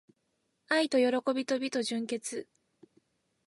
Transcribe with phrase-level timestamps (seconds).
[0.67, 2.47] 愛と喜びと美と純潔